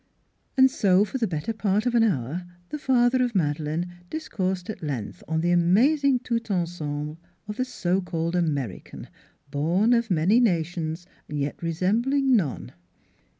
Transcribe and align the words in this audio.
And 0.57 0.71
so 0.71 1.05
for 1.05 1.19
the 1.19 1.27
better 1.27 1.53
part 1.53 1.85
of 1.85 1.93
an 1.93 2.01
hour 2.01 2.47
the 2.69 2.79
father 2.79 3.21
of 3.21 3.35
Madeleine 3.35 3.85
discoursed 4.09 4.67
at 4.67 4.81
length 4.81 5.23
on 5.27 5.41
the 5.41 5.51
amazing 5.51 6.21
tout 6.21 6.49
ensemble 6.49 7.19
of 7.47 7.57
the 7.57 7.65
so 7.65 8.01
called 8.01 8.35
American, 8.35 9.07
born 9.51 9.93
of 9.93 10.09
many 10.09 10.39
nations, 10.39 11.05
yet 11.27 11.61
resembling 11.61 12.35
282 12.35 12.35
NEIGHBORS 12.35 12.37
283 12.39 12.73
none. 12.73 12.73